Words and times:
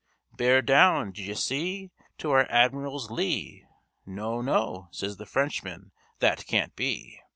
'Bear 0.35 0.63
down, 0.63 1.11
d'ye 1.11 1.35
see, 1.35 1.91
To 2.17 2.31
our 2.31 2.49
Admiral's 2.49 3.11
lee.' 3.11 3.67
'No, 4.03 4.41
no,' 4.41 4.87
says 4.89 5.17
the 5.17 5.27
Frenchman, 5.27 5.91
'that 6.17 6.47
can't 6.47 6.75
be.' 6.75 7.19